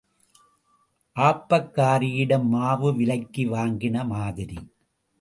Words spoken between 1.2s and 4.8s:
ஆப்பக்காரியிடம் மாவு விலைக்கு வாங்கின மாதிரி.